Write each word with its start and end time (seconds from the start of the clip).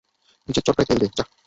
নিজের 0.47 0.63
চরকায় 0.65 0.87
তেল 0.87 0.97
দে, 1.01 1.07
যাহ। 1.17 1.27